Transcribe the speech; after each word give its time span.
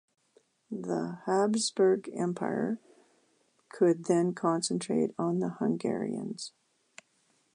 The 0.71 1.19
Habsburg 1.27 2.09
Empire 2.15 2.79
could 3.69 4.05
then 4.05 4.33
concentrate 4.33 5.13
on 5.19 5.37
the 5.41 5.49
Hungarians. 5.59 6.53